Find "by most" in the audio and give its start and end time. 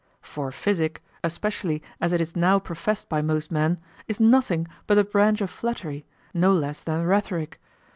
3.07-3.51